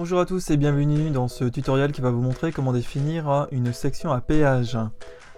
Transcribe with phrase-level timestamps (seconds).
[0.00, 3.72] Bonjour à tous et bienvenue dans ce tutoriel qui va vous montrer comment définir une
[3.72, 4.78] section à péage.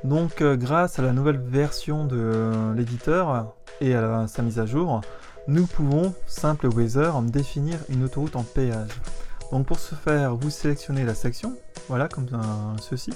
[0.04, 5.00] Donc euh, grâce à la nouvelle version de l'éditeur et à sa mise à jour,
[5.48, 8.90] nous pouvons, simple Weather, définir une autoroute en péage.
[9.50, 11.56] Donc pour ce faire, vous sélectionnez la section,
[11.88, 12.26] voilà comme
[12.82, 13.14] ceci,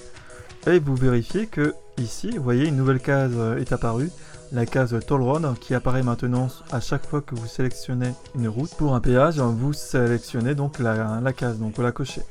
[0.67, 4.11] et vous vérifiez que ici, vous voyez, une nouvelle case est apparue,
[4.55, 8.71] la case Toll Road qui apparaît maintenant à chaque fois que vous sélectionnez une route.
[8.77, 12.23] Pour un péage, vous sélectionnez donc la, case, donc la cochez.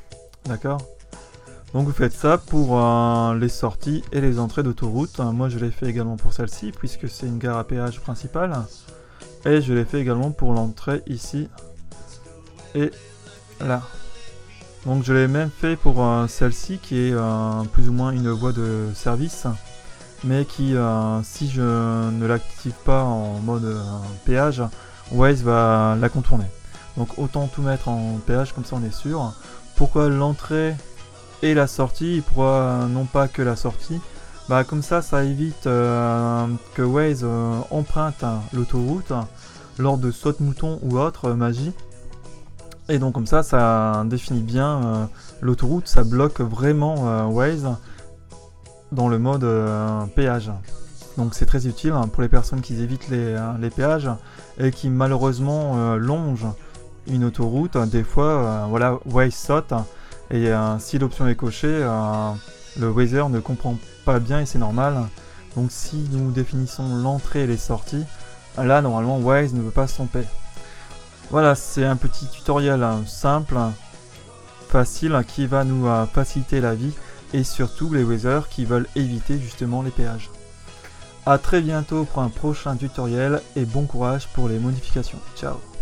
[0.45, 0.81] D'accord?
[1.73, 5.19] Donc vous faites ça pour euh, les sorties et les entrées d'autoroute.
[5.19, 8.53] Moi je l'ai fait également pour celle-ci puisque c'est une gare à péage principale.
[9.45, 11.49] Et je l'ai fait également pour l'entrée ici
[12.73, 12.91] et
[13.59, 13.81] là.
[14.85, 18.29] Donc je l'ai même fait pour euh, celle-ci qui est euh, plus ou moins une
[18.29, 19.45] voie de service
[20.23, 23.81] mais qui, euh, si je ne l'active pas en mode euh,
[24.25, 24.63] péage,
[25.11, 26.45] Waze va la contourner.
[26.97, 29.33] Donc autant tout mettre en péage, comme ça on est sûr.
[29.75, 30.75] Pourquoi l'entrée
[31.41, 32.23] et la sortie?
[32.25, 33.99] Pourquoi non pas que la sortie?
[34.49, 37.25] Bah comme ça ça évite euh, que Waze
[37.71, 39.13] emprunte l'autoroute
[39.77, 41.71] lors de saute mouton ou autre magie
[42.89, 45.09] et donc comme ça ça définit bien
[45.41, 47.65] l'autoroute ça bloque vraiment Waze
[48.93, 50.51] dans le mode euh, péage.
[51.17, 54.09] Donc c'est très utile hein, pour les personnes qui évitent les, euh, péages
[54.57, 56.53] et qui malheureusement euh, longent
[57.07, 57.77] une autoroute.
[57.89, 59.73] Des fois, voilà, Waze saute
[60.31, 61.85] et si l'option est cochée,
[62.79, 64.95] le Wazer ne comprend pas bien et c'est normal.
[65.57, 68.05] Donc si nous définissons l'entrée et les sorties,
[68.57, 70.29] là normalement Waze ne veut pas s'empêcher.
[71.29, 73.57] Voilà, c'est un petit tutoriel hein, simple,
[74.69, 76.93] facile, qui va nous faciliter la vie
[77.33, 80.29] et surtout les weather qui veulent éviter justement les péages.
[81.25, 85.19] A très bientôt pour un prochain tutoriel et bon courage pour les modifications.
[85.35, 85.72] Ciao